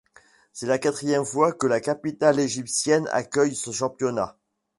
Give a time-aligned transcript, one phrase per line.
[0.51, 4.35] C'est la quatrième fois que la capitale égyptienne accueille ce championnat.